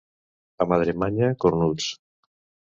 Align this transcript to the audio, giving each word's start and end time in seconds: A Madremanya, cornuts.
A 0.63 0.65
Madremanya, 0.71 1.29
cornuts. 1.45 1.91